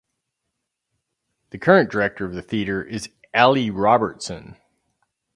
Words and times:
The 1.51 1.59
current 1.59 1.91
director 1.91 2.25
of 2.25 2.33
the 2.33 2.41
theatre 2.41 2.81
is 2.83 3.09
Ali 3.35 3.69
Robertson. 3.69 4.57